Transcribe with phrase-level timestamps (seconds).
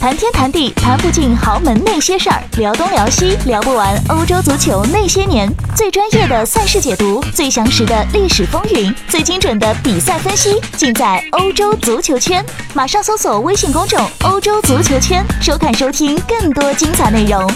[0.00, 5.46] 谈天谈地谈不尽豪门那些事儿，聊东聊西聊不完欧洲足球那些年。
[5.76, 12.42] 最专业的赛事解读，最详实的历史风云，最精准的比赛分析，尽在欧洲足球圈。
[12.72, 17.46] 马上搜索微信公众“欧洲足球圈”，收看收听更多精彩内容。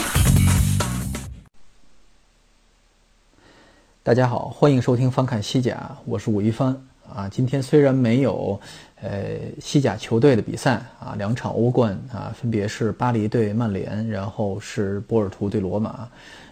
[4.03, 6.79] 大家好，欢迎收听翻看西甲，我是武一帆
[7.11, 7.27] 啊。
[7.27, 8.61] 今天虽然没有。
[9.01, 16.09] 呃，西甲球队的比赛啊，两场欧冠啊，分别是巴黎对曼联，然后是波尔图对罗马。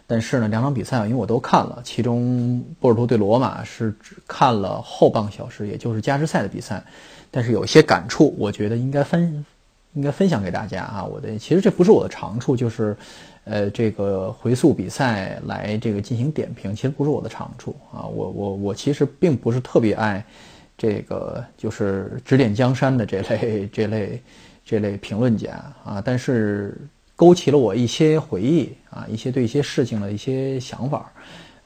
[0.07, 6.83] 但是呢，两场比赛因为我都看了，其中波尔图对罗马是只看了后半个小时，也就是加时赛的比赛。
[7.31, 9.43] 但是有些感触，我觉得应该分
[9.95, 11.05] 应该分享给大家啊。
[11.05, 12.95] 我的其实这不是我的长处，就是
[13.45, 18.05] 呃这个回溯比赛来这个进行点评，其实不是我的长处啊。
[18.05, 20.23] 我我我其实并不是特别爱。
[20.83, 24.21] 这个就是指点江山的这类、这类、
[24.65, 25.51] 这类评论家
[25.85, 26.77] 啊，但是
[27.15, 31.13] 勾起了我一些回忆啊，一些对一些事情的一些想法。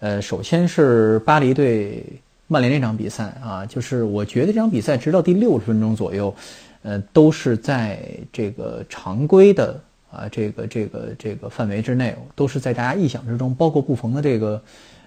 [0.00, 2.04] 呃，首先是巴黎对
[2.46, 6.34] 曼联那场比赛啊，就是我觉得这场比赛直到第六十分钟左右，
[6.82, 7.98] 呃，都是在
[8.30, 14.62] 这个常规的啊这个这个这个范围之内，都是在大家意想之中，包括布冯的这个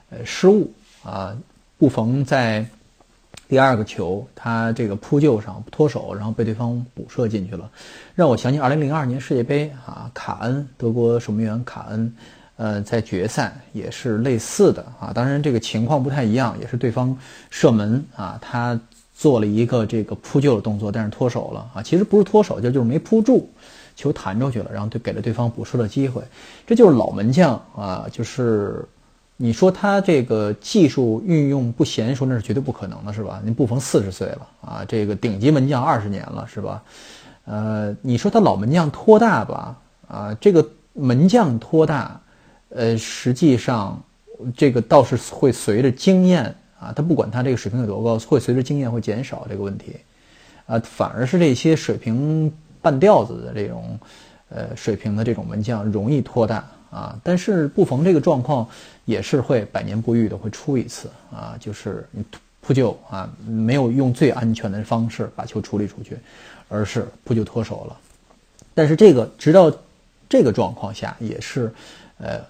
[0.09, 1.37] 呃失误啊，
[1.77, 2.65] 布冯在。
[3.49, 7.67] 第二个球，他这个扑救上脱手，然后被对方补射进去了，
[8.13, 12.13] 让我想起2002年世界杯啊，卡恩，德国守门员卡恩，
[12.57, 17.17] 呃，在决赛也是类似的啊，当然这个情况不太一样，也是对方
[17.49, 18.79] 射门啊，他
[19.15, 23.49] 做了一个这个扑救的动作，但是脱手了啊，其实不是脱手，就就是没扑住，
[23.95, 26.21] 球弹出去了，然后就给了对方补射的机会，
[26.67, 28.87] 这就是老门将啊，就是。
[29.41, 33.41] 你说他这个技术运用不娴熟，那是绝对不可能的，是吧？
[33.41, 36.83] 您布冯四十岁了啊，这个顶级门将二十年了，是吧？
[37.45, 39.77] 呃，你说他老门将托大吧？
[40.09, 42.19] 啊，这个门将托大，
[42.67, 43.97] 呃，实际上
[44.57, 49.95] 这个倒是会随着经验啊，他不管他这个水平有多高，会随着经验会减少这个问题，
[50.65, 53.97] 啊，反而是这些水平半吊子的这种，
[54.49, 56.69] 呃，水平的这种门将容易托大。
[56.89, 58.67] 啊，但是布冯这个状况
[59.05, 62.07] 也是会百年不遇的，会出一次啊，就是
[62.61, 66.17] 扑救啊，没有用最安全的方式把球处理出去，
[66.67, 67.97] 而是扑救脱手了。
[68.73, 69.71] 但是这个直到
[70.27, 71.71] 这个状况下也是，
[72.17, 72.41] 呃，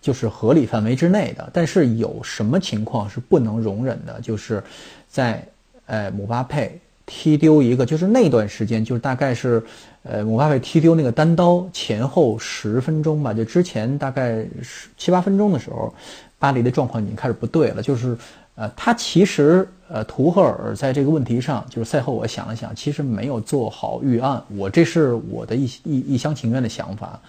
[0.00, 1.50] 就是合理范围之内的。
[1.52, 4.20] 但是有什么情况是不能容忍的？
[4.20, 4.62] 就是
[5.08, 5.46] 在
[5.86, 6.80] 呃姆巴佩。
[7.12, 9.60] 踢丢一个，就是那段时间，就是大概是，
[10.04, 15.92] 呃，姆巴佩踢丢那个单刀前后十分钟吧，就之前大概十七八分钟的时候，
[16.38, 17.82] 巴黎的状况已经开始不对了。
[17.82, 18.16] 就是，
[18.54, 24.40] 呃，他其实，呃，图赫尔在这个问题上，就是赛后我想了想，其实没有做好预案。
[24.56, 27.20] 我这是我的一一一厢情愿的想法。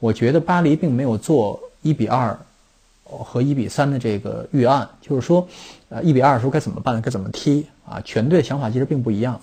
[0.00, 2.36] 我觉得巴黎并没有做一比二
[3.08, 5.48] 和一比三的这个预案，就是说，
[5.88, 7.66] 呃，一比二的时候该怎么办，该怎么踢。
[7.88, 9.40] 啊，全队想法其实并不一样。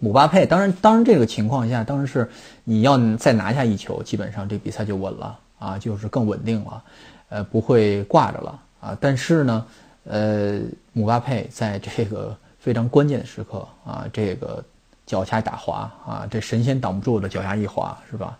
[0.00, 2.30] 姆巴佩，当然，当然这个情况下，当然是
[2.64, 6.82] 你要再拿下一球，基本上这比赛就稳了啊，就是更稳定了，
[7.28, 8.96] 呃，不会挂着了啊。
[8.98, 9.66] 但是呢，
[10.04, 10.60] 呃，
[10.94, 14.64] 姆巴佩在这个非常关键的时刻啊，这个
[15.04, 18.38] 脚下打滑啊，这神仙挡不住的脚下一滑，是吧？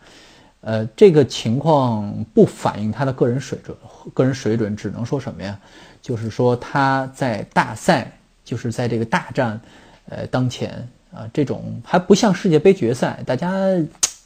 [0.60, 3.76] 呃，这个情况不反映他的个人水准，
[4.14, 5.58] 个人水准只能说什么呀？
[6.02, 8.12] 就是说他在大赛。
[8.48, 9.60] 就是在这个大战，
[10.08, 13.52] 呃，当前啊，这种还不像世界杯决赛，大家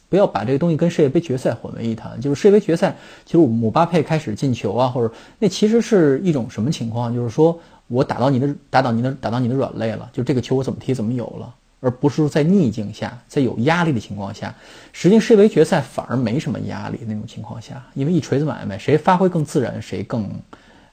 [0.07, 2.17] 不要把这个东西跟世界杯决赛混为一谈。
[2.21, 2.95] 就是世界杯决赛，
[3.25, 7.13] 其实姆巴佩开始进球啊，或者那其实是一种什么情况？
[7.13, 14.55] 就是说我打到你的，打到你的，打到你的软肋了，就这个球我怎么踢怎么有了，而不是说在逆境下，在有压力的情况下，
[14.93, 20.27] 实际世界杯决赛反而没什么压力那种情况下，因为一锤子买卖，谁发挥更自然，谁更，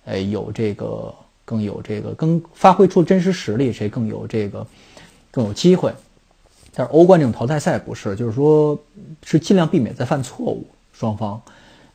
[0.04, 1.14] 呃，有这个。
[1.42, 4.64] 更有这个，更发挥出真实实力，谁更有这个，
[5.32, 5.92] 更有机会。
[6.72, 8.78] 但是欧冠这种淘汰赛不是，就是说，
[9.24, 11.42] 是尽量避免再犯错误，双方。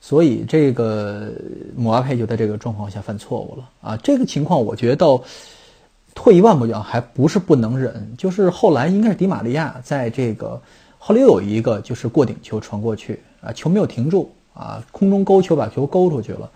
[0.01, 1.31] 所以这个
[1.73, 3.97] 姆巴佩就在这个状况下犯错误了啊！
[4.03, 5.21] 这个情况我觉得，
[6.15, 8.11] 退一万步讲，还不是不能忍。
[8.17, 10.59] 就是后来应该是迪玛利亚在这个
[10.97, 16.49] 后来又有一个就是过顶球传过去啊，球没有停住啊，空中勾球把球勾出去了。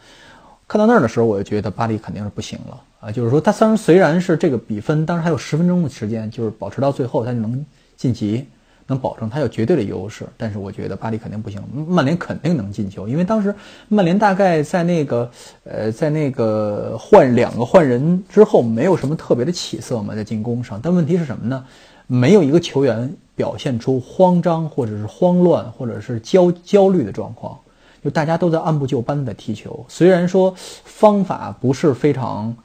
[0.67, 3.11] 看到那儿的时候，我就觉得巴黎肯定是不行了啊！
[3.11, 7.65] 就是说，他虽然虽然是这个比分，当时还有十分钟的时间，就是保持到最后，他就能
[7.97, 8.47] 晋级，
[8.89, 10.25] 能保证他有绝对的优势。
[10.35, 13.55] 但是我觉得巴黎肯定不行，曼联肯定能进球，因为当时
[13.87, 15.31] 曼联大概在那个
[15.63, 20.79] 呃，在那个换两个换人之后，没有什么特别的起色嘛，在进攻上。
[20.83, 21.63] 但问题是什么呢？
[22.07, 27.55] 没有一个球员表现出慌张或者是慌乱或者是焦焦虑的状况，
[28.03, 29.85] 就大家都在按部就班的踢球。
[29.87, 32.55] 虽然说方法不是非常，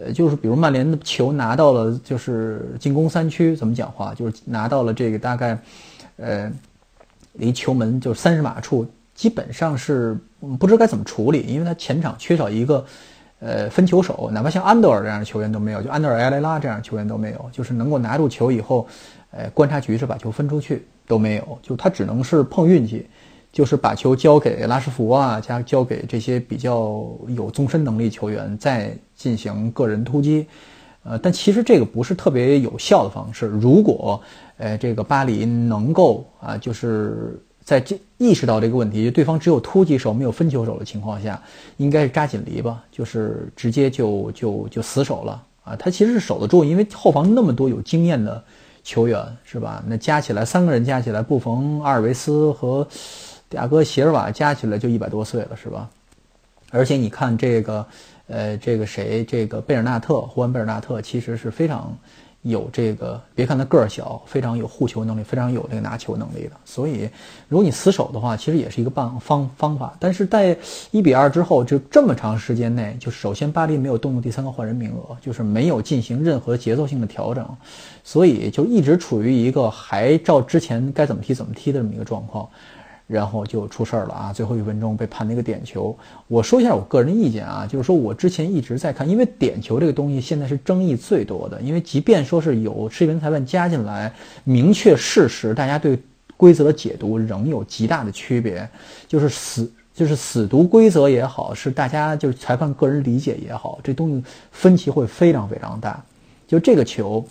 [0.00, 5.58] 呃，就是比如曼联的球拿到了就是进攻三区，怎么讲话，就是拿到了这个大概，
[6.16, 6.50] 呃，
[7.32, 10.16] 离球门就三十码处，基本上是
[10.58, 12.84] 不知该怎么处理，因为他前场缺少一个。
[13.40, 18.84] 呃，分球手，哪怕像安德尔这样的球员都没有，就安德尔、埃雷拉这样的球员都没有，就是能够拿住球以后，
[19.30, 23.06] 呃，观察局势把球分出去都没有，就他只能是碰运气，
[23.52, 30.46] 就是把球交给拉什福啊，加交给这些比较有纵深能力球员，再进行个人突击，
[31.02, 33.46] 呃，但其实这个不是特别有效的方式。
[33.46, 34.20] 如果，
[34.56, 37.40] 呃，这个巴黎能够啊，就是。
[37.68, 41.38] 在这意识到这个问题，对方只有突击手没有分球手的情况下，
[41.76, 45.76] 应该是扎紧篱笆，就是直接就就就死守了啊！
[45.76, 48.42] 他其实是守得住，因为后防那么多有经验的
[48.82, 49.84] 球员，是吧？
[49.86, 52.88] 那加起来三个人加起来，布冯、阿尔维斯和
[53.48, 55.88] 迪亚哥席尔瓦加起来就一百多岁了，是吧？
[56.70, 57.86] 而且你看这个，
[58.26, 61.96] 呃，这个谁，这个贝尔纳特，胡安贝尔纳特，其实是非常。
[62.42, 66.52] 有这个，别看他个儿小，非常有护球能力，非常有这个拿球能力的。
[66.64, 67.10] 所以，
[67.48, 69.92] 如果你死守的话，其实也是一个办方方法。
[69.98, 70.56] 但是在
[70.92, 77.44] 一比二之后，就这么长时间内，就首先巴黎没有动用第三个换人名额，就是没有进行任何节奏性的调整，
[78.04, 82.48] 所以就一直处于一个还照之前该怎么踢怎么踢的这么一个状况。
[83.08, 84.32] 然后就出事儿了啊！
[84.34, 85.96] 最后一分钟被判那个点球。
[86.28, 91.58] 我说一下我个人意见啊，就是说我之前一直在看，因为点球这个东西现在是争议最多的。
[91.62, 94.12] 因为即便说是有视频裁判加进来，
[94.44, 95.98] 明确事实，大家对
[96.36, 98.68] 规则的解读仍有极大的区别。
[99.08, 104.22] 就是死就是死读规则也好，是大家就是裁判个人理解也好，这东西
[104.52, 106.04] 分歧会非常非常大。
[106.46, 107.26] 就这个球。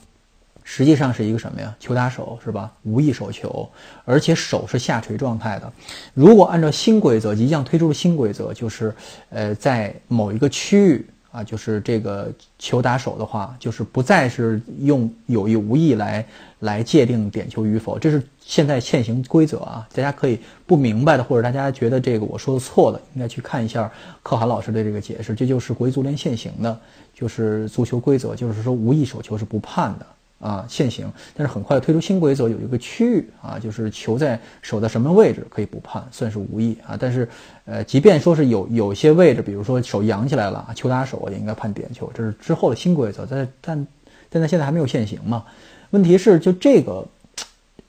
[0.69, 1.73] 实际上是一个什么呀？
[1.79, 2.69] 球打手是吧？
[2.83, 3.67] 无意手球，
[4.03, 5.73] 而且手是下垂状态的。
[6.13, 8.93] 如果按照新规则，即将推出的新规则，就是
[9.29, 12.29] 呃，在某一个区域啊，就是这个
[12.59, 16.27] 球打手的话，就是不再是用有意无意来
[16.59, 17.97] 来界定点球与否。
[17.97, 19.87] 这是现在现行规则啊。
[19.95, 23.89] 大家可以不明白的，或者大家觉得这个我说的错了，应该去看一下
[24.21, 25.33] 可汗老师的这个解释。
[25.33, 26.77] 这就是国际足联现行的，
[27.13, 30.05] 就是足球规则，就是说无意手球是不判的。
[30.39, 36.95] 啊，现行，但是很快推出新规则，有一个区域啊，就是球在守在什么位置可以不判，算是无意啊。
[36.99, 37.27] 但是，
[37.65, 43.87] 呃，即便说是有有些位置，比如说手扬起来了，球打手也应该判点球，这是之后的新规则，但但
[44.29, 45.43] 但在现在还没有现行嘛？
[45.89, 47.03] 问题是，就这个，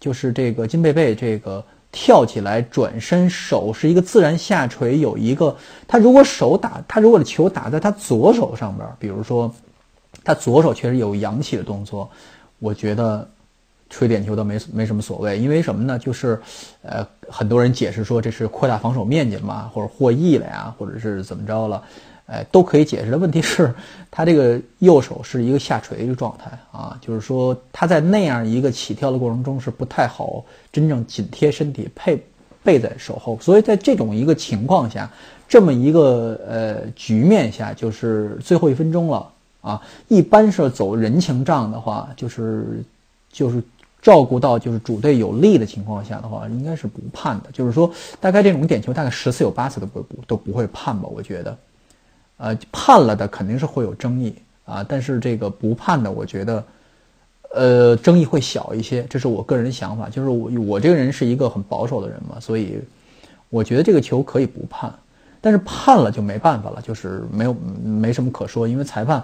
[0.00, 1.62] 就是这个金贝贝这个
[1.92, 5.54] 跳起来转身手是一个自然下垂，有一个
[5.86, 9.54] 他如果手打他如果球打在他左手上边，比如说
[10.24, 12.08] 他左手确实有扬起的动作。
[12.58, 13.28] 我觉得
[13.90, 15.98] 吹点球都没没什么所谓，因为什么呢？
[15.98, 16.38] 就是，
[16.82, 21.82] 呃，很多人解释说这是扩大防守面积嘛，或者获益了呀，或者是怎么着了，
[22.26, 23.16] 哎，都可以解释的。
[23.16, 23.72] 问题是，
[24.10, 32.22] 他这个右手是一个下垂的状态啊，就是说他在那样一个起跳的过程中是不太好真正紧贴身体配
[32.62, 35.10] 背在手后，所以在这种一个情况下，
[35.48, 39.26] 这么一个呃局面下，就是最后一分钟了。
[39.60, 42.82] 啊，一般是走人情账的话，就是
[43.30, 43.62] 就是
[44.00, 47.50] 照顾到就是主队有利的情况下的话，应该是不判的。
[47.52, 47.90] 就是说，
[48.20, 51.08] 大概这种点球，大概十次有八次都不都不会判吧？
[51.12, 51.58] 我觉得，
[52.36, 54.32] 呃，判了的肯定是会有争议
[54.64, 56.64] 啊，但是这个不判的，我觉得，
[57.52, 59.02] 呃，争议会小一些。
[59.10, 62.78] 这是我个人想法，就是我我这个人是一个很保守的人嘛，所以
[63.50, 64.94] 我觉得这个球可以不判，
[65.40, 67.52] 但是判了就没办法了，就是没有
[67.82, 69.22] 没什么可说，因为裁判。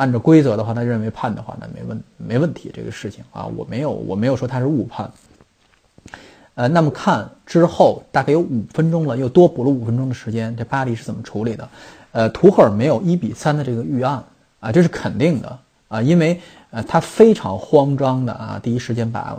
[0.00, 5.10] 按照规则的话，他认为判的话，那没问没问题这个事情啊，我没有我没有说他是误判。
[6.54, 11.68] 呃，那么看之后大概有五分钟了，又多补了五分钟的时间，这巴黎是怎么处理的？
[12.12, 14.24] 呃，图赫尔没有一比三的这个预案
[14.58, 16.40] 啊，这是肯定的啊，因为
[16.70, 19.38] 呃他非常慌张的啊，第一时间把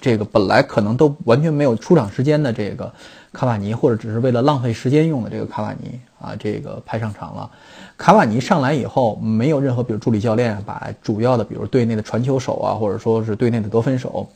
[0.00, 2.92] 这个本来可能都完全没有出场时间的这个
[3.32, 7.50] 卡瓦尼，或者只是为了浪费时间用的这个卡瓦尼啊，这个派上场了。
[7.96, 14.28] 卡瓦尼上来以后，没有任何比如助理教练把主要的比如队内的传球手啊，或者说是队内的得分手，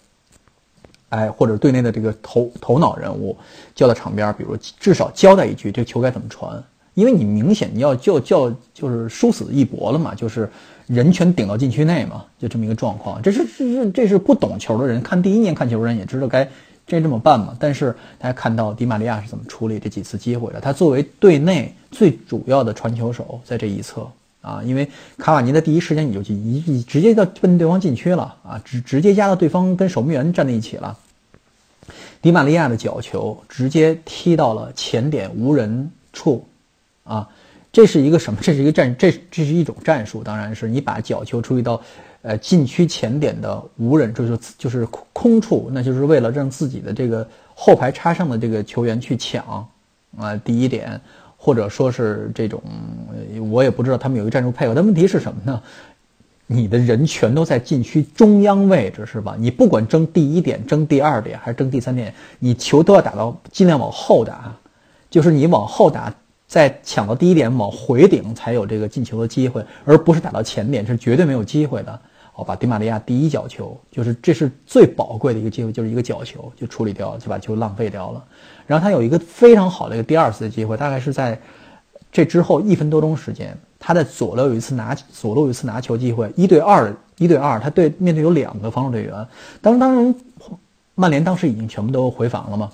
[1.10, 3.36] 哎，或者队内的这个头头脑人物
[3.74, 6.62] 叫到场边，比如至少交代一句这球该怎么传，
[6.94, 10.50] 因为你明显你要叫叫就是殊死一搏了嘛，就是
[10.86, 13.20] 人全顶到禁区内嘛，就这么一个状况。
[13.22, 16.48] 这是这是这是不懂球的人看第一年看球的人也知道该。
[16.84, 17.56] 这这么办嘛？
[17.60, 20.60] 但是大家看到迪玛利亚是怎么处理这几次机会的？
[20.60, 24.08] 他作为队内最主要的传球手，在这一侧
[24.40, 30.98] 啊，因为卡瓦尼的第一时间你就一直接到奔对方禁区了啊，直直接压到对方跟守门员站在一起了。
[32.20, 36.44] 迪玛利亚的角球直接踢到了前点无人处，
[37.04, 37.28] 啊，
[37.72, 38.38] 这是一个什么？
[38.44, 41.80] 这是一个战，这这是一种战术，当然是你把角球处理到，
[42.20, 49.66] 呃，禁区前点的无人，就是就是空处，那就是为了让自己的这个后排插上的这个球员去抢，
[50.18, 51.00] 啊，第一点，
[51.38, 52.62] 或者说是这种，
[53.50, 55.62] 我也不知道他们有一个战术配合，但问题是什么呢？
[56.48, 59.34] 你的人全都在禁区中央位置，是吧？
[59.38, 64.54] 你不管争第一点、争第二点还是争第三点，你球都要打到尽量往后打，
[65.08, 66.14] 就是你往后打，
[66.52, 71.98] 在抢到第一点往回顶才有这个进球的机会，而不是打到前点是绝对没有机会的。
[72.30, 78.22] 好，把迪玛利亚第一角球，就是这是最宝贵的一个机会，就是一个角球就处理掉了，就把球浪费掉了。
[78.66, 81.40] 然后他有一个非常好的一个第二次的机会，大概是在
[82.12, 83.56] 这之后一分多钟时间。
[83.78, 89.26] 他在左路有一次拿左路有一次拿球机会，一对二，一对二，他对面对有两个防守队员。
[89.62, 90.14] 当当然，
[90.94, 92.70] 曼联当时已经全部都回防了嘛，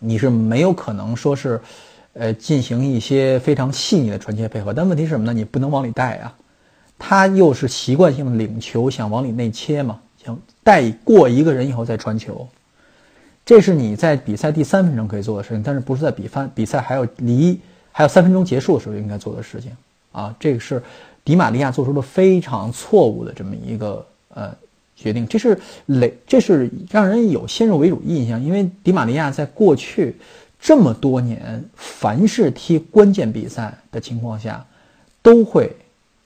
[0.00, 1.60] 你是没有可能说是，
[2.14, 4.72] 呃，进行一些非常细腻的传切配合。
[4.72, 5.32] 但问题是什么呢？
[5.32, 6.34] 你不能往里带啊，
[6.98, 12.46] 他又是习惯性的领球，想往里内切嘛，想带过一个人以后再传球。
[13.44, 17.58] 这是你在比赛第三分钟可以做的事情，但是不是在比分比赛还有离
[17.90, 19.72] 还有三分钟结束的时候应该做的事情。
[20.12, 20.82] 啊，这个是
[21.24, 24.54] 迪玛利亚做出了非常错误的这么一个呃
[24.94, 28.40] 决定，这是累，这是让人有先入为主印象。
[28.40, 30.14] 因为迪玛利亚在过去
[30.64, 34.64] 这么多年，凡是踢关键比赛的情况下，
[35.20, 35.74] 都会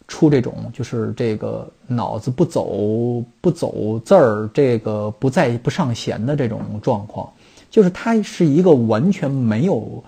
[0.07, 7.33] 出这种就是这个脑子不走不走字儿，这个不在不上弦的这种状况，
[7.71, 10.05] 就是他是一个完全没有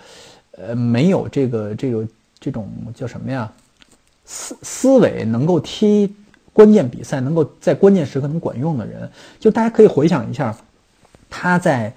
[0.58, 2.06] 呃没有这个这个
[2.38, 3.50] 这种叫什么呀？
[4.26, 6.14] 思思维能够踢
[6.52, 10.54] 关键比赛，能够在关键时刻能管用的人，就大家可以回想一下，
[11.30, 11.90] 他在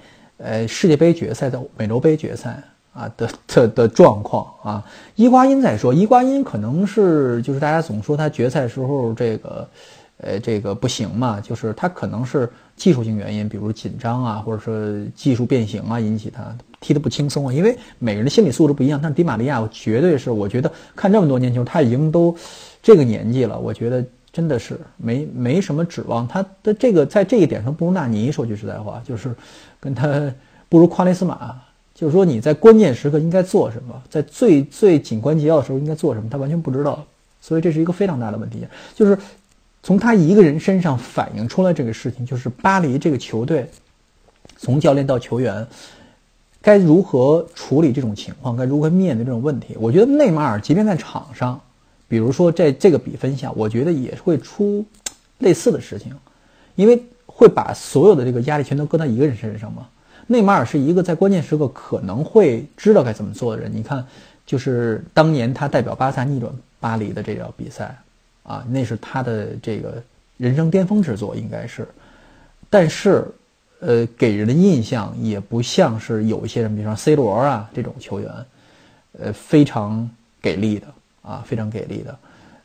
[0.44, 2.62] 呃世界杯决赛的美洲杯决赛
[2.94, 4.86] 啊的的的状况啊。
[5.16, 9.68] 伊瓜因在说，伊瓜因可能是就是大家总说他决赛时候这个
[10.18, 14.74] 呃这个不行嘛，就是他可能是技术性原因，比如紧张啊，或者说
[15.16, 16.44] 技术变形啊引起他。
[16.84, 19.00] 踢得不轻松啊，因为每个人的心理素质不一样。
[19.00, 22.36] 但迪玛利亚，绝对是，我觉得看这么多年球，他已经都
[22.82, 26.28] 这个年纪了，我觉得真的是没没什么指望。
[26.28, 29.36] 他的这个在这一点上不如纳尼，说句实在话，就是
[29.80, 30.34] 跟他
[30.70, 31.60] 不如夸雷斯马。
[31.94, 37.06] 就是说你在关键时刻应该做什么，在最最紧关节要的时候应该做什么，他完全不知道。
[37.40, 39.18] 所以这是一个非常大的问题，就是
[39.84, 43.70] 从他一个人身上反映出来这个事情，就是巴黎这个球队
[44.58, 45.66] 从教练到球员。
[46.64, 48.56] 该如何处理这种情况？
[48.56, 49.76] 该如何面对这种问题？
[49.80, 51.60] 我觉得内马尔即便在场上，
[52.12, 54.86] 比如说在这个比分下，我觉得也会出
[55.38, 56.14] 类似的事情，
[56.76, 59.88] 因为会把所有的这个压力全都搁到一个人身上嘛。
[60.28, 63.72] 内马尔是一个在关键时刻可能会知道该怎么做的人。
[63.74, 64.06] 你看，
[64.46, 67.98] 就是当年他代表巴萨逆转巴黎的这场比赛，
[68.44, 70.04] 啊，那是他的这个
[70.36, 71.88] 人生巅峰之作，应该是，
[72.70, 73.26] 但是。
[73.84, 78.32] 呃，给人的印象也不像是有一些人，比如说 C 罗啊这种球员，
[79.20, 80.08] 呃，非常
[80.40, 80.86] 给力的
[81.22, 82.18] 啊，非常给力的。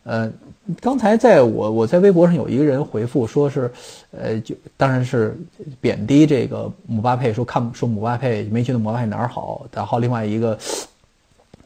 [0.05, 0.33] 呃，
[0.81, 3.69] 刚才在我我在微博上有一个人回复说是，
[4.13, 5.37] 呃，就当然是
[5.81, 9.67] 贬低这个姆巴佩，说看说姆巴佩没觉得姆巴佩哪儿好。
[9.73, 10.57] 然后另外一个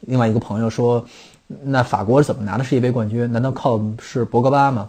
[0.00, 1.04] 另外一个朋友说，
[1.62, 3.30] 那法国怎么拿的世界杯冠军？
[3.30, 4.88] 难道靠是博格巴吗？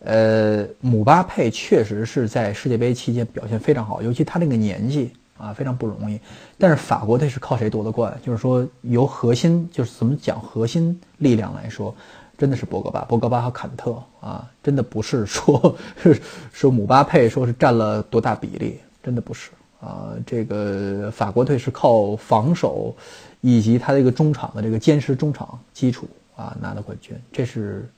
[0.00, 6.20] 呃，姆巴佩确实是在世界杯期间表现非常好，尤其他那个年纪啊，非常不容易。
[6.56, 8.16] 但是法国队是靠谁夺的冠？
[8.24, 11.92] 就是说由核心，就是怎么讲核心力量来说，
[12.38, 16.20] 真的是博格巴、博格巴和坎特啊，真的不是说是
[16.52, 20.12] 说姆巴佩说是占了多大比例，真的不是啊。
[20.24, 22.94] 这个法国队是靠防守
[23.40, 26.06] 以及他这个中场的这个坚实中场基础
[26.36, 27.88] 啊拿的冠军，这是。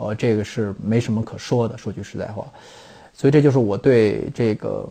[0.00, 2.46] 呃，这个是没什么可说的，说句实在话，
[3.12, 4.88] 所以这就是我对这个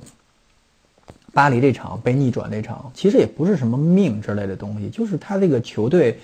[1.37, 6.19] 巴黎这场被逆转那场，其实也不是什么命之类的东西，就是他这个球队，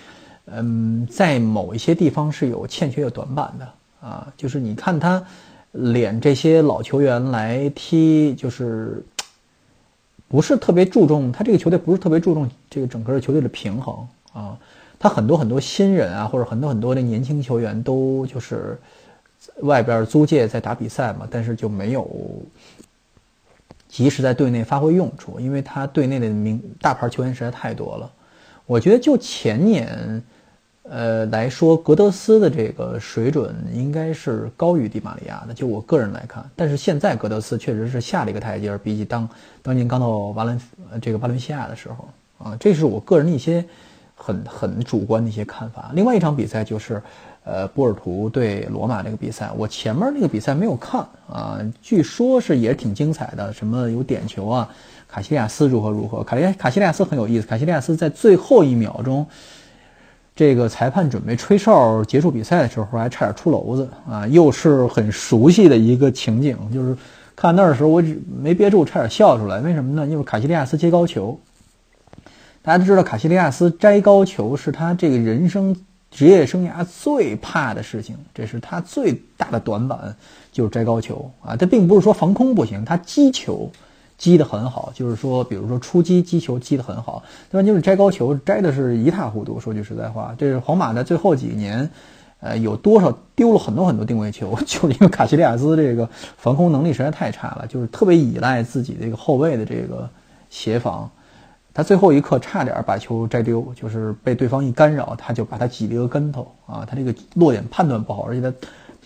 [0.47, 4.33] 嗯，在某一些地方是有欠缺、有短板的啊。
[4.35, 5.23] 就是你看他
[5.73, 9.05] 连这些老球员来踢，就是
[10.27, 13.95] 不是特别注重他这个球队，不是特别注重这个整个球队的平衡
[14.33, 14.57] 啊。
[14.97, 18.79] 他很多很多新人啊，或者很多很多的年轻球员都就是
[19.59, 22.09] 外边租借在打比赛嘛，但是就没有
[23.93, 28.11] 及时在队内发挥用处，因为他队内的名大牌球员实在太多了。
[28.65, 30.23] 我觉得就前年
[30.81, 35.53] 呃来说，格德斯的这个水准应该是高于迪马利亚的。
[35.53, 39.29] 就我个人来看，但是现在格德斯确实是下了一个台阶，比起当
[39.61, 40.59] 当年刚到瓦伦
[40.99, 42.09] 这个巴伦西亚的时候
[42.43, 43.63] 啊，这是我个人的一些
[44.15, 45.91] 很很主观的一些看法。
[45.93, 46.99] 另外一场比赛就是。
[47.45, 54.69] 呃，波尔图对罗马这个比赛，我前面那个比赛没有看啊，据说是也挺精彩的，什么有点球啊，
[55.09, 59.27] 卡西利亚斯如何如何，卡利卡西利亚斯很有意思，卡西利亚斯在最后一秒钟，
[60.33, 66.95] 这个裁判准备吹哨结束比赛的时候，还差点出篓子啊，又是很熟悉的一个情景，就是
[67.35, 70.07] 看那儿的时候我只没憋住，差点笑出来，为什么呢？
[70.07, 71.37] 因为卡西利亚斯接高球，
[72.61, 75.75] 大家都知道卡西利亚斯摘高球是他这个人生。
[76.13, 80.15] 职业生涯最怕的事情，这是他最大的短板，
[80.51, 81.55] 就是摘高球啊！
[81.55, 83.67] 他并不是说防空不行，他击球
[84.15, 87.65] 击得很好，就是说，比如说出击击球击得很好，对吧？
[87.65, 89.59] 就是摘高球摘的是一塌糊涂。
[89.59, 91.89] 说句实在话，这是皇马在最后几年，
[92.41, 100.07] 呃，有多少丢了很多很多定位球， 就是因为卡西利亚斯这个防空能力实在太差了，就是特别依赖自己这个后卫的这个
[100.51, 101.09] 协防。
[101.73, 106.85] 他最后一刻差点把球摘丢，就是被对方一干扰，他就把他挤了一个跟头啊！
[106.87, 108.53] 他这个落点判断不好，而且他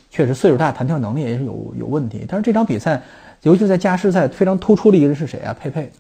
[0.10, 2.26] 确实岁数大，弹跳能力也是有有问题。
[2.28, 3.02] 但是这场比赛，
[3.44, 5.56] 尤其在加时赛，非常突出的一个人是谁啊？
[5.58, 5.92] 佩佩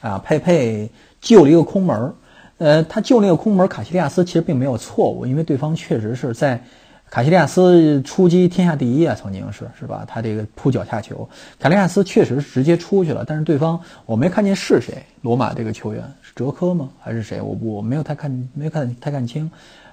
[0.00, 0.90] 啊，佩佩
[1.20, 2.14] 救了一个空门
[2.58, 6.62] 呃，他救那个空门，卡西利亚斯其实并没有错误，因为对方确实是在。
[7.08, 10.04] 卡西利亚斯出击天下第一啊，曾经是是吧？
[10.06, 11.26] 他这个扑脚下球，
[11.58, 16.88] 卡西利亚斯确实是直接出去了，但是对方我没看见是谁，罗马这个球员是哲科吗？
[17.00, 17.40] 还是谁？
[17.40, 19.50] 我我没有太看，没看太看清。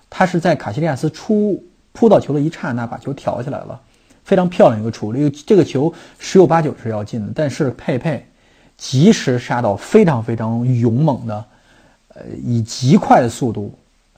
[0.09, 3.79] 他是在卡西利亚斯出扑到球的一刹那把球挑起来了，
[4.23, 5.29] 非常漂亮一个处理。
[5.29, 8.25] 这个球十有八九是要进的，但是佩佩
[8.75, 11.45] 及时杀到，非常非常勇猛的，
[12.09, 13.73] 呃，以极快的速度。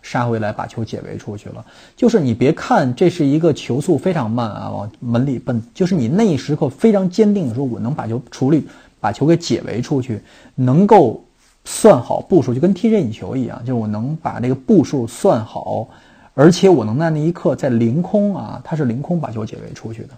[0.08, 1.66] 杀回来把球解围出去了，
[1.98, 8.68] 就是你别看这是一个球速非常慢啊，往门里奔，就是你那一时刻非常坚定的说，我能把球处理，
[9.00, 10.22] 把球给解围出去，
[10.54, 11.24] 能够
[11.66, 15.90] 算好步数，就跟踢任意球一样，就是我能把那个步数算好，
[16.36, 20.10] 而且我能在那一刻在凌空啊，他是凌空把球解围出去的，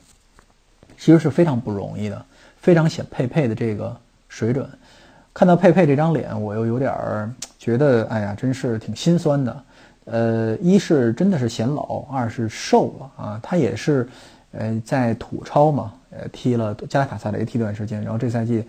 [0.97, 2.25] 其实是非常不容易的，
[2.59, 3.95] 非常显佩佩的这个
[4.27, 4.67] 水准。
[5.33, 9.63] 看到佩佩这张脸，我又有点儿觉得，哎呀，真是挺心酸的。
[10.09, 13.39] 呃，一是真的是显老，二是瘦了啊。
[13.43, 14.07] 他也是，
[14.53, 18.63] 呃，在土超嘛，呃，踢了加拉塔萨雷踢段时间，然后这赛季，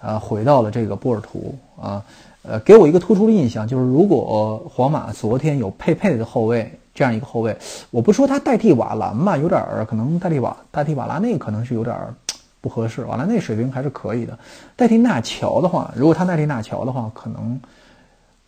[0.00, 2.00] 呃，回到了这个波尔图啊。
[2.42, 7.56] 呃，给我一个突出的印象就是，如果皇马昨天有佩佩的后卫这样一个后卫，
[7.90, 12.14] 我不说他代替瓦兰吧，有点儿可能代替瓦代替瓦拉内可能是有点儿
[12.60, 14.38] 不合适，瓦拉内水平还是可以的。
[14.76, 17.60] 代替纳乔的话，如果他代替纳乔的话，可能。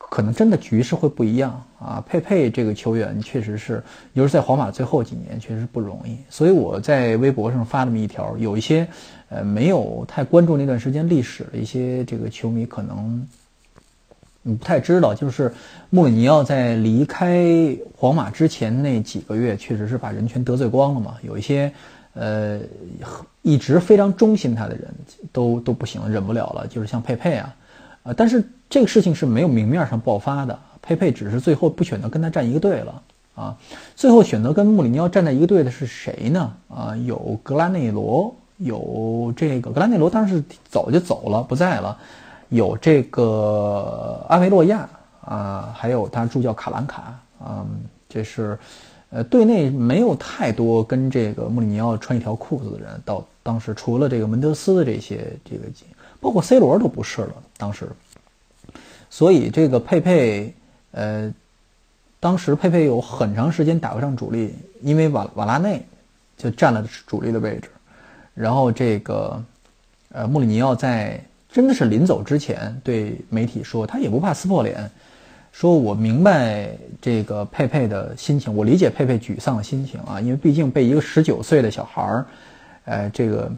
[0.08, 2.02] 可能真的局势会不一样啊！
[2.08, 6.16] 佩佩这个球员确实是，尤其在皇马最后几年，确实不容易。
[6.30, 8.86] 所以我在微博上发那么一条，有一些
[9.28, 13.26] 呃没有太关注那段时间历史的一些这个球迷，可能
[14.42, 15.52] 你不太知道，就是
[15.90, 21.16] 穆里尼奥在离开皇马之前那几个月，确实是把人全得罪光了嘛。
[21.22, 21.70] 有一些
[22.14, 22.60] 呃
[23.42, 24.94] 一直非常忠心他的人
[25.32, 27.54] 都都不行，忍不了了，就是像佩佩啊。
[28.04, 30.58] 啊，但是这个事情是没有明面上爆发的。
[30.82, 33.02] 佩佩只是最后不选择跟他站一个队了
[33.34, 33.56] 啊。
[33.94, 36.52] 最后选择跟穆里尼奥站在一个队的是谁呢？
[36.68, 41.96] 啊，有格拉内罗，有这个格拉内罗当然是走就走了，不在了。
[42.50, 44.88] 有这个阿维洛亚
[45.24, 47.66] 啊，还有他助教卡兰卡啊，
[48.08, 48.56] 这是
[49.10, 52.88] 呃队内没有太多跟这个穆里尼奥穿一条裤子的人。
[53.04, 55.62] 到当时除了这个门德斯的这些这个。
[56.18, 57.88] 包括 C 罗都不是了，当时，
[59.08, 60.54] 所以这个佩佩，
[60.92, 61.32] 呃，
[62.20, 65.84] 当时佩佩有很长时间打不上主力，因为瓦瓦拉内
[66.36, 67.70] 就占了主力的位置，
[68.34, 69.42] 然后这个，
[70.12, 74.90] 呃，穆里尼奥在真的是临走之前对媒体说，他也不怕撕破脸，
[75.52, 82.26] 说我明白这个佩佩的心情，我理解佩佩沮丧的心情啊，因为毕竟被一个十九岁的小孩儿，
[82.84, 83.50] 呃，这个。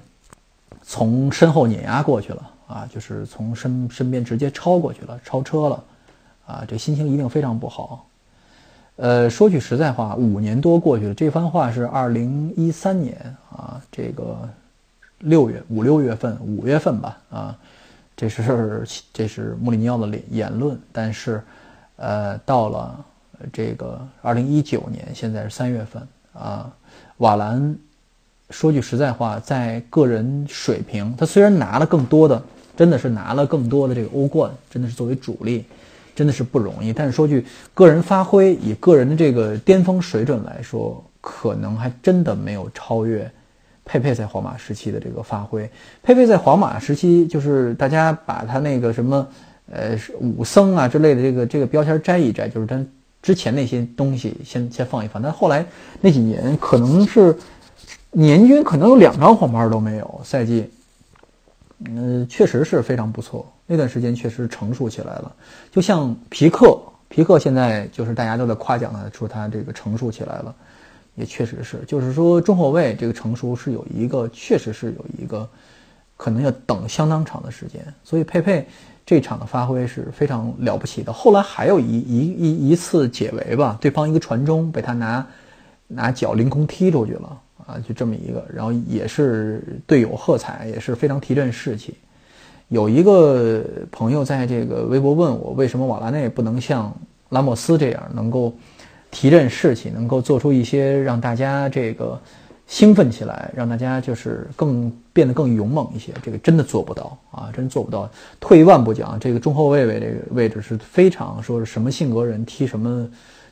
[0.91, 5.85] 从身后碾压过去了啊，就是从身身边直接超过去了，超车了，
[6.47, 8.07] 啊，这心情一定非常不好。
[8.97, 13.17] 呃，说句实在话，五年多过去了，这番话是二零一三年
[13.51, 14.49] 啊，这个
[15.21, 17.59] 六月五六月份五月份吧啊，
[18.15, 21.43] 这是这是穆里尼奥的言论，但是
[21.97, 23.05] 呃，到了
[23.53, 26.71] 这个二零一九年，现在是三月份啊，
[27.17, 27.77] 瓦兰。
[28.51, 32.43] 说句实在话，在个人水平，他虽然拿了更多的，
[32.79, 35.65] 真的是拿了更多的这个欧冠，真的是作为主力，
[36.15, 36.93] 真的是不容易。
[36.93, 43.29] 但是说句个人发挥，以个人的这个巅峰水准来说，可能还真的没有超越
[43.85, 45.69] 佩佩在皇马时期的这个发挥。
[46.05, 49.27] 佩佩在皇马时期，就是大家把他那个什么
[49.73, 52.81] 呃武僧啊之类的这个这个标签摘一摘，就是他
[53.21, 55.21] 之前那些东西先先放一放。
[55.21, 55.67] 但后来
[56.01, 57.37] 那几年，可能是
[58.13, 60.71] 年均可能有两张黄牌都没有赛季。
[61.87, 63.47] 嗯，确实是非常不错。
[63.67, 65.33] 那段时间确实成熟起来了，
[65.71, 70.55] 就像皮克，皮克现在就是大家都在夸奖他，说他这个成熟起来了，
[71.15, 71.79] 也确实是。
[71.87, 75.49] 就是说中后卫这个成熟是有一个，确实是有一个，
[76.17, 77.81] 可能要等相当长的时间。
[78.03, 78.67] 所以佩佩
[79.07, 81.13] 这场的发挥是非常了不起的。
[81.13, 85.27] 后来还有一一一一次解围吧，对方一个传中被他拿
[85.87, 87.41] 拿脚凌空踢出去了。
[87.69, 91.95] 啊，就这么一个，然后也是队友喝彩，也是非常提振士气。
[92.69, 96.91] 有一个朋友在这个微博问我，为什么瓦拉内不能像
[97.29, 98.55] 拉莫斯这样，能够
[99.11, 102.19] 提振士气，能够做出一些让大家这个
[102.67, 106.11] 兴奋起来，让大家就是更变得更勇猛一些？
[106.23, 108.11] 这个真的做不到啊，真做不到。
[108.41, 113.09] 退一万步讲，这个中后卫位这个位置是非常说是什么性格人踢什么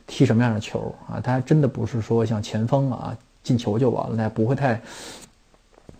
[0.06, 3.16] 踢什么样的球啊，他真的不是说像前锋啊。
[3.46, 4.80] 进球就完了，那不会太，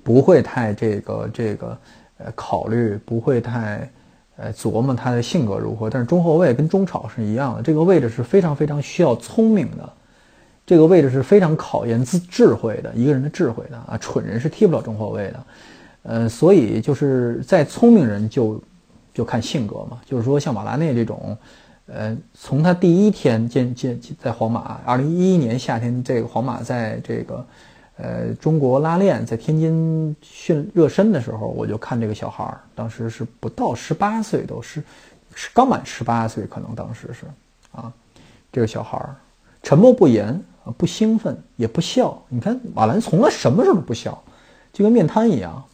[0.02, 1.78] 不会太这个这个，
[2.18, 3.88] 呃，考虑不会太，
[4.36, 5.88] 呃，琢磨他的性格如何。
[5.88, 9.88] 但是中后卫跟中场是一样的，这个位置是非常非常需要聪明的，
[10.66, 15.46] 这个位置是非常考验智智慧的一个人的智慧的啊，蠢人是踢不了中后卫的，
[16.02, 18.60] 呃，所以就是在聪明人就
[19.14, 21.38] 就看性格嘛，就是说像瓦拉内这种。
[21.86, 27.46] 呃，从他第一天见见在皇马，二零一一年夏天，这个皇马在这个，
[27.96, 34.82] 呃，中国拉练在天津训热身的时候，我就看这个小孩儿，当时是不到十八岁，都是
[35.54, 37.24] 刚满十八岁，可能当时是
[37.70, 37.92] 啊，
[38.50, 39.14] 这个小孩儿
[39.62, 40.28] 沉默不言
[40.64, 42.20] 啊，不兴奋也不笑。
[42.28, 44.20] 你看瓦兰从来什么时候都不笑，
[44.72, 45.64] 就跟面瘫一样，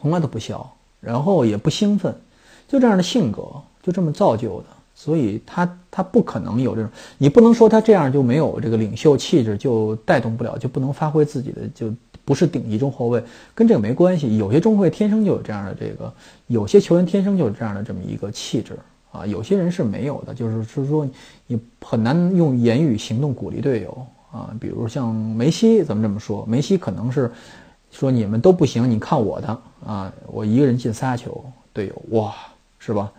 [0.00, 2.18] 从来都不笑，然后也不兴奋，
[2.66, 3.42] 就这样的性格，
[3.82, 4.66] 就这么造就的。
[5.00, 13.22] 所以他他不可能有这种，你不能说他这样就没有这个领袖气质，就带动不了，就不能发挥自己的，就不是顶级中后卫，
[13.54, 14.38] 跟这个没关系。
[14.38, 16.12] 有些中后卫天生就有这样的这个，
[16.48, 18.76] 有些球员天生就有这样的这么一个气质
[19.12, 21.08] 啊，有些人是没有的，就是是说
[21.46, 24.50] 你很难用言语行动鼓励队友啊。
[24.58, 26.44] 比如像梅西，怎么这么说？
[26.44, 27.30] 梅西可能是
[27.92, 29.46] 说你们都不行，你看我的
[29.86, 32.34] 啊，我一个人进仨球，队友哇，
[32.80, 33.12] 是吧？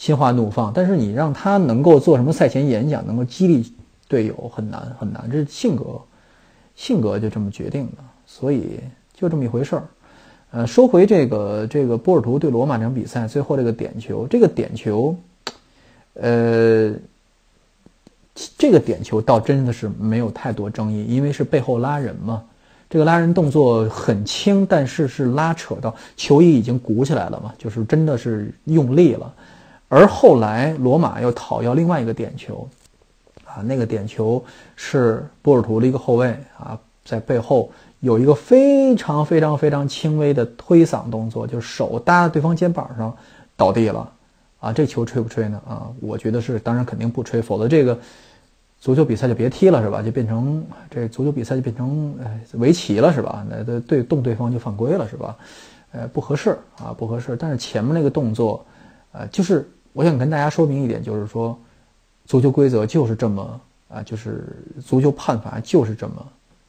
[0.00, 3.70] 心花怒放，但是你让他能够做什么赛前演讲，能够激励
[4.08, 6.00] 队友很难很难，这是性格，
[6.74, 8.80] 性格就这么决定的，所以
[9.12, 9.82] 就这么一回事儿。
[10.52, 15.14] 呃，说回这个这个波尔图对罗马这场比赛，最后这个点球，这个点球，
[16.14, 16.94] 呃，
[18.56, 22.42] 这个点球倒真的是没有太多争议，因为是背后拉人嘛，
[22.88, 29.34] 这个拉人动作很轻，但是是拉扯到球衣已经鼓起来了嘛，就是真的是用力了。
[29.90, 32.64] 而后来，罗马又讨要另外一个点球，
[33.44, 34.42] 啊，那个点球
[34.76, 43.12] 是波尔图的一个后卫啊，在背后有一个非常非常非常轻微的推搡动作，就是手搭在对方肩膀上
[43.56, 44.08] 倒地了，
[44.60, 45.60] 啊，这球吹不吹呢？
[45.66, 47.98] 啊，我觉得是，当然肯定不吹，否则这个
[48.80, 50.00] 足球比赛就别踢了，是吧？
[50.00, 52.14] 就变成这足球比赛就变成
[52.52, 53.44] 围棋了，是吧？
[53.50, 55.36] 那对对动对方就犯规了，是吧？
[55.90, 57.36] 呃，不合适啊，不合适。
[57.36, 58.64] 但是前面那个动作，
[59.10, 59.68] 呃，就是。
[59.92, 61.58] 我想跟大家说明一点，就是说，
[62.26, 64.44] 足球规则就是这么啊，就是
[64.84, 66.26] 足球判罚就是这么，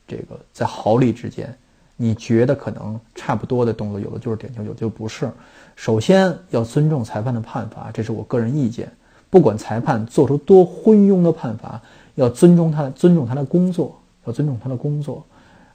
[0.07, 1.55] 这个在毫厘之间，
[1.95, 5.29] 你觉得可能差不多的动作，有的就是点球，有的就不是。
[5.75, 8.91] 首先要尊重裁判的判罚，这是我个人意见。
[9.29, 11.81] 不管裁判做出多昏庸的判罚，
[12.15, 15.23] 要尊重他的，尊重他的工作，要尊重他的工作。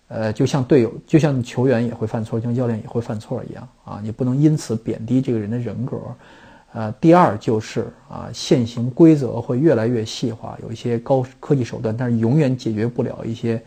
[0.08, 5.96] 呃，就像队友，就像球员也会犯错，像教练也会犯错一样啊，你不能因此贬低这个人的人格。
[6.76, 13.62] 呃，第二就是啊，现行规则会越来越细化，有一些高科技手段，但是永远解决不了一些，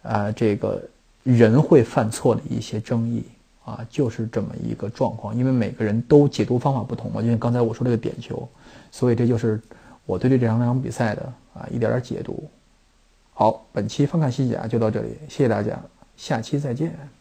[0.00, 0.82] 啊，这个
[1.22, 3.22] 人会犯错的一些争议
[3.62, 5.36] 啊，就是这么一个状况。
[5.36, 8.48] 因为每个人都解读方法不同嘛，就像刚才我说这个点球，
[8.90, 9.60] 所以这就是
[10.06, 12.48] 我对这这两场比赛的啊一点点解读。
[13.34, 15.78] 好，本期翻看西甲就到这里，谢谢大家，
[16.16, 17.15] 下期再见。